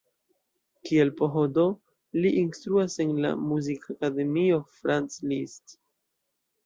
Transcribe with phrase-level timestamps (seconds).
[0.87, 1.65] Kiel PhD
[2.23, 5.79] li instruas en la Muzikakademio Franz Liszt.